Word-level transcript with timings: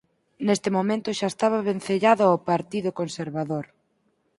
Neste 0.47 0.69
momento 0.77 1.09
xa 1.19 1.27
estaba 1.29 1.65
vencellado 1.69 2.23
ao 2.27 2.43
Partido 2.51 2.89
Conservador. 2.99 3.65